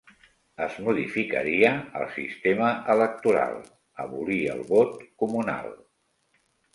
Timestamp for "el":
1.99-2.07, 4.55-4.65